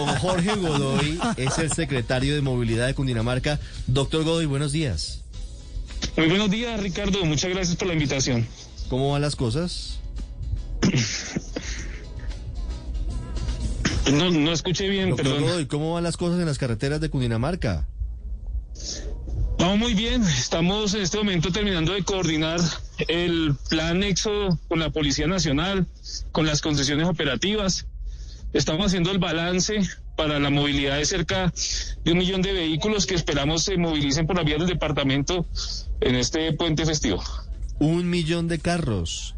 Don 0.00 0.16
Jorge 0.16 0.56
Godoy 0.56 1.20
es 1.36 1.58
el 1.58 1.70
secretario 1.70 2.34
de 2.34 2.40
Movilidad 2.40 2.86
de 2.86 2.94
Cundinamarca. 2.94 3.60
Doctor 3.86 4.24
Godoy, 4.24 4.46
buenos 4.46 4.72
días. 4.72 5.20
Muy 6.16 6.28
buenos 6.28 6.50
días, 6.50 6.80
Ricardo. 6.80 7.22
Muchas 7.26 7.50
gracias 7.50 7.76
por 7.76 7.86
la 7.86 7.92
invitación. 7.92 8.46
¿Cómo 8.88 9.12
van 9.12 9.20
las 9.20 9.36
cosas? 9.36 10.00
No, 14.10 14.30
no 14.30 14.52
escuché 14.52 14.88
bien, 14.88 15.10
Doctor 15.10 15.26
perdón. 15.26 15.42
Godoy, 15.42 15.66
¿cómo 15.66 15.92
van 15.92 16.02
las 16.02 16.16
cosas 16.16 16.40
en 16.40 16.46
las 16.46 16.56
carreteras 16.56 16.98
de 17.02 17.10
Cundinamarca? 17.10 17.86
Vamos 19.58 19.78
muy 19.78 19.92
bien. 19.92 20.22
Estamos 20.22 20.94
en 20.94 21.02
este 21.02 21.18
momento 21.18 21.52
terminando 21.52 21.92
de 21.92 22.02
coordinar 22.04 22.58
el 23.06 23.54
plan 23.68 23.98
Nexo 23.98 24.58
con 24.66 24.78
la 24.78 24.88
Policía 24.88 25.26
Nacional, 25.26 25.86
con 26.32 26.46
las 26.46 26.62
concesiones 26.62 27.06
operativas. 27.06 27.86
Estamos 28.52 28.86
haciendo 28.86 29.10
el 29.12 29.18
balance 29.18 29.78
para 30.16 30.38
la 30.40 30.50
movilidad 30.50 30.96
de 30.96 31.04
cerca 31.06 31.52
de 32.04 32.12
un 32.12 32.18
millón 32.18 32.42
de 32.42 32.52
vehículos 32.52 33.06
que 33.06 33.14
esperamos 33.14 33.62
se 33.64 33.76
movilicen 33.76 34.26
por 34.26 34.36
la 34.36 34.42
vía 34.42 34.56
del 34.58 34.66
departamento 34.66 35.46
en 36.00 36.16
este 36.16 36.52
puente 36.52 36.84
festivo. 36.84 37.22
Un 37.78 38.10
millón 38.10 38.48
de 38.48 38.58
carros. 38.58 39.34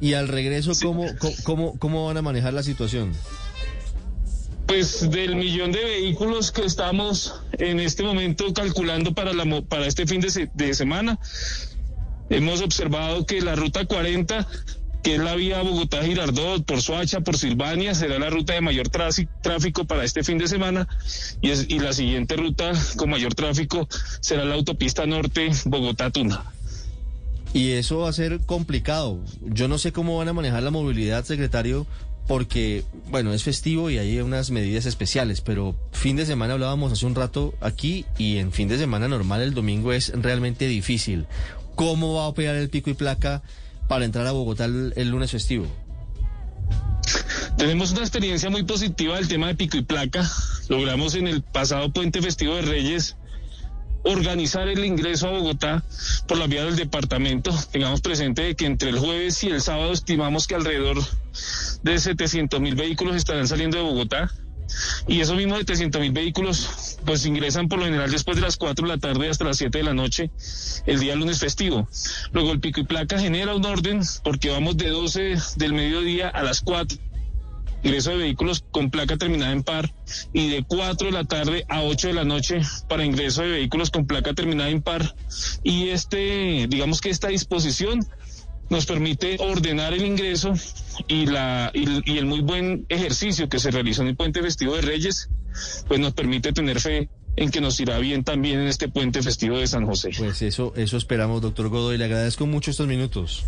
Y 0.00 0.14
al 0.14 0.28
regreso, 0.28 0.72
¿cómo, 0.82 1.04
cómo, 1.18 1.34
cómo, 1.44 1.78
cómo 1.78 2.06
van 2.06 2.16
a 2.16 2.22
manejar 2.22 2.52
la 2.54 2.62
situación? 2.62 3.12
Pues 4.66 5.08
del 5.10 5.36
millón 5.36 5.70
de 5.70 5.84
vehículos 5.84 6.50
que 6.50 6.64
estamos 6.64 7.40
en 7.52 7.78
este 7.78 8.02
momento 8.02 8.52
calculando 8.52 9.14
para, 9.14 9.32
la, 9.32 9.44
para 9.62 9.86
este 9.86 10.06
fin 10.06 10.20
de, 10.20 10.30
se- 10.30 10.50
de 10.54 10.74
semana, 10.74 11.20
hemos 12.30 12.62
observado 12.62 13.24
que 13.26 13.40
la 13.42 13.54
ruta 13.54 13.84
40, 13.84 14.44
que 15.06 15.14
es 15.14 15.20
la 15.20 15.36
vía 15.36 15.62
Bogotá-Girardot, 15.62 16.64
por 16.64 16.82
Soacha, 16.82 17.20
por 17.20 17.38
Silvania, 17.38 17.94
será 17.94 18.18
la 18.18 18.28
ruta 18.28 18.54
de 18.54 18.60
mayor 18.60 18.88
tráfico, 18.88 19.84
para 19.84 20.02
este 20.02 20.24
fin 20.24 20.36
de 20.36 20.48
semana 20.48 20.88
y, 21.40 21.52
y 21.72 21.78
la 21.78 21.92
siguiente 21.92 22.34
ruta 22.34 22.72
con 22.96 23.10
mayor 23.10 23.32
tráfico 23.32 23.86
será 24.18 24.44
la 24.44 24.56
autopista 24.56 25.06
norte 25.06 25.52
Bogotá-Tuna. 25.64 26.42
Y 27.54 27.70
eso 27.70 27.98
va 27.98 28.08
a 28.08 28.12
ser 28.12 28.40
complicado. 28.40 29.20
Yo 29.42 29.68
no 29.68 29.78
sé 29.78 29.92
cómo 29.92 30.18
van 30.18 30.26
a 30.26 30.32
manejar 30.32 30.64
la 30.64 30.72
movilidad, 30.72 31.24
secretario, 31.24 31.86
porque, 32.26 32.82
bueno, 33.08 33.32
es 33.32 33.44
festivo 33.44 33.90
y 33.90 33.98
hay 33.98 34.18
unas 34.18 34.50
medidas 34.50 34.86
especiales, 34.86 35.40
pero 35.40 35.76
fin 35.92 36.16
de 36.16 36.26
semana 36.26 36.54
hablábamos 36.54 36.90
hace 36.90 37.06
un 37.06 37.14
rato 37.14 37.54
aquí 37.60 38.06
y 38.18 38.38
en 38.38 38.50
fin 38.50 38.66
de 38.66 38.76
semana 38.76 39.06
normal 39.06 39.40
el 39.42 39.54
domingo 39.54 39.92
es 39.92 40.12
realmente 40.20 40.66
difícil. 40.66 41.26
¿Cómo 41.76 42.14
va 42.14 42.24
a 42.24 42.28
operar 42.28 42.56
el 42.56 42.70
pico 42.70 42.90
y 42.90 42.94
placa 42.94 43.44
para 43.88 44.04
entrar 44.04 44.26
a 44.26 44.32
Bogotá 44.32 44.64
el, 44.64 45.08
lunes 45.08 45.30
festivo? 45.30 45.66
Tenemos 47.56 47.92
una 47.92 48.00
experiencia 48.00 48.50
muy 48.50 48.64
positiva 48.64 49.16
del 49.16 49.28
tema 49.28 49.46
de 49.46 49.54
pico 49.54 49.76
y 49.76 49.82
placa. 49.82 50.28
Logramos 50.68 51.14
en 51.14 51.26
el 51.26 51.42
pasado 51.42 51.90
puente 51.92 52.20
festivo 52.20 52.54
de 52.56 52.62
Reyes 52.62 53.16
organizar 54.04 54.68
el 54.68 54.84
ingreso 54.84 55.28
a 55.28 55.32
Bogotá 55.32 55.82
por 56.28 56.38
la 56.38 56.46
vía 56.46 56.64
del 56.64 56.76
departamento. 56.76 57.50
Tengamos 57.72 58.00
presente 58.00 58.42
de 58.42 58.54
que 58.54 58.66
entre 58.66 58.90
el 58.90 58.98
jueves 58.98 59.42
y 59.42 59.48
el 59.48 59.60
sábado 59.60 59.92
estimamos 59.92 60.46
que 60.46 60.54
alrededor 60.54 60.98
de 61.82 61.98
700 61.98 62.60
mil 62.60 62.74
vehículos 62.74 63.16
estarán 63.16 63.48
saliendo 63.48 63.78
de 63.78 63.84
Bogotá. 63.84 64.30
Y 65.08 65.20
esos 65.20 65.36
mismos 65.36 65.58
700 65.58 66.00
mil 66.00 66.12
vehículos 66.12 66.98
pues 67.04 67.24
ingresan 67.26 67.68
por 67.68 67.78
lo 67.78 67.84
general 67.84 68.10
después 68.10 68.36
de 68.36 68.42
las 68.42 68.56
4 68.56 68.86
de 68.86 68.92
la 68.94 68.98
tarde 68.98 69.28
hasta 69.28 69.44
las 69.44 69.58
7 69.58 69.78
de 69.78 69.84
la 69.84 69.94
noche 69.94 70.30
el 70.86 70.98
día 70.98 71.14
lunes 71.14 71.38
festivo. 71.38 71.88
Luego 72.32 72.52
el 72.52 72.60
pico 72.60 72.80
y 72.80 72.84
placa 72.84 73.18
genera 73.18 73.54
un 73.54 73.64
orden 73.64 74.00
porque 74.24 74.50
vamos 74.50 74.76
de 74.76 74.90
12 74.90 75.36
del 75.56 75.72
mediodía 75.74 76.28
a 76.28 76.42
las 76.42 76.60
4 76.60 76.98
ingreso 77.86 78.10
de 78.10 78.16
vehículos 78.16 78.64
con 78.72 78.90
placa 78.90 79.16
terminada 79.16 79.52
en 79.52 79.62
par 79.62 79.92
y 80.32 80.48
de 80.48 80.64
4 80.64 81.06
de 81.06 81.12
la 81.12 81.24
tarde 81.24 81.64
a 81.68 81.82
8 81.82 82.08
de 82.08 82.14
la 82.14 82.24
noche 82.24 82.60
para 82.88 83.04
ingreso 83.04 83.42
de 83.42 83.50
vehículos 83.50 83.90
con 83.90 84.06
placa 84.06 84.34
terminada 84.34 84.70
en 84.70 84.82
par. 84.82 85.14
Y 85.62 85.90
este, 85.90 86.66
digamos 86.68 87.00
que 87.00 87.10
esta 87.10 87.28
disposición 87.28 88.00
nos 88.68 88.86
permite 88.86 89.36
ordenar 89.40 89.94
el 89.94 90.04
ingreso 90.04 90.52
y, 91.08 91.26
la, 91.26 91.70
y, 91.74 92.12
y 92.12 92.18
el 92.18 92.26
muy 92.26 92.40
buen 92.40 92.86
ejercicio 92.88 93.48
que 93.48 93.58
se 93.58 93.70
realizó 93.70 94.02
en 94.02 94.08
el 94.08 94.16
puente 94.16 94.42
festivo 94.42 94.74
de 94.74 94.82
Reyes, 94.82 95.28
pues 95.88 96.00
nos 96.00 96.12
permite 96.12 96.52
tener 96.52 96.80
fe 96.80 97.08
en 97.36 97.50
que 97.50 97.60
nos 97.60 97.78
irá 97.80 97.98
bien 97.98 98.24
también 98.24 98.60
en 98.60 98.66
este 98.66 98.88
puente 98.88 99.22
festivo 99.22 99.58
de 99.58 99.66
San 99.66 99.86
José. 99.86 100.10
Pues 100.16 100.42
eso, 100.42 100.72
eso 100.76 100.96
esperamos, 100.96 101.42
doctor 101.42 101.68
Godoy. 101.68 101.98
Le 101.98 102.06
agradezco 102.06 102.46
mucho 102.46 102.70
estos 102.70 102.86
minutos. 102.86 103.44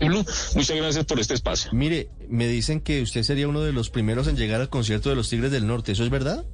Muchas 0.00 0.76
gracias 0.76 1.04
por 1.04 1.20
este 1.20 1.34
espacio. 1.34 1.70
Mire, 1.72 2.08
me 2.28 2.46
dicen 2.48 2.80
que 2.80 3.02
usted 3.02 3.22
sería 3.22 3.48
uno 3.48 3.60
de 3.60 3.72
los 3.72 3.90
primeros 3.90 4.26
en 4.26 4.36
llegar 4.36 4.60
al 4.60 4.68
concierto 4.68 5.10
de 5.10 5.16
los 5.16 5.28
Tigres 5.28 5.50
del 5.50 5.66
Norte. 5.66 5.92
¿Eso 5.92 6.04
es 6.04 6.10
verdad? 6.10 6.46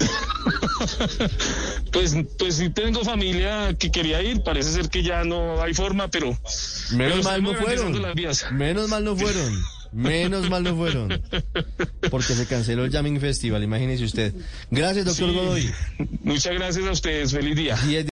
Pues, 1.94 2.14
pues 2.38 2.56
sí 2.56 2.68
tengo 2.70 3.04
familia 3.04 3.74
que 3.78 3.90
quería 3.90 4.20
ir, 4.20 4.42
parece 4.42 4.72
ser 4.72 4.88
que 4.90 5.02
ya 5.02 5.24
no 5.24 5.62
hay 5.62 5.72
forma, 5.74 6.08
pero... 6.08 6.36
Menos 6.92 7.18
pero 7.18 7.22
mal 7.22 7.42
no 7.42 7.54
fueron. 7.54 8.02
las 8.02 8.14
vías. 8.14 8.46
Menos 8.52 8.88
mal 8.88 9.04
no 9.04 9.16
fueron. 9.16 9.62
Menos 9.92 10.50
mal 10.50 10.64
no 10.64 10.74
fueron. 10.74 11.22
Porque 12.10 12.34
se 12.34 12.46
canceló 12.46 12.84
el 12.84 12.90
Jamming 12.90 13.20
Festival, 13.20 13.62
imagínese 13.62 14.02
usted. 14.04 14.34
Gracias, 14.72 15.04
doctor 15.04 15.30
Sí. 15.30 15.34
Godoy. 15.36 15.72
Muchas 16.24 16.52
gracias 16.54 16.84
a 16.84 16.90
ustedes, 16.90 17.30
feliz 17.30 17.54
día. 17.56 17.78